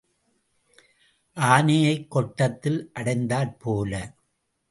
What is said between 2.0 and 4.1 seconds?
கொட்டத்தில் அடைத்தாற் போல.